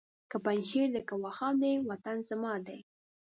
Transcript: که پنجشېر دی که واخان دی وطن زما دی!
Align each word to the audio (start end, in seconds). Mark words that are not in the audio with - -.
که 0.29 0.37
پنجشېر 0.45 0.87
دی 0.93 1.01
که 1.07 1.15
واخان 1.23 1.55
دی 1.61 1.73
وطن 1.89 2.17
زما 2.29 2.53
دی! 2.67 2.79